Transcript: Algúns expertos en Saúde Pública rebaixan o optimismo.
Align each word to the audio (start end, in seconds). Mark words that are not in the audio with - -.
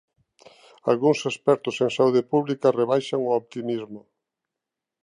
Algúns 0.91 1.19
expertos 1.31 1.75
en 1.85 1.89
Saúde 1.97 2.21
Pública 2.31 2.75
rebaixan 2.81 3.19
o 3.29 3.35
optimismo. 3.41 4.01